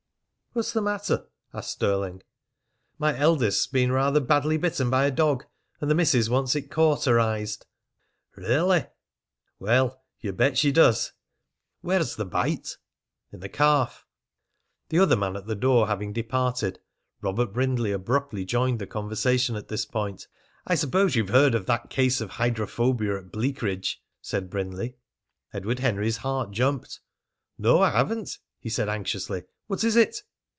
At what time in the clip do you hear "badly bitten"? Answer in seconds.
4.19-4.89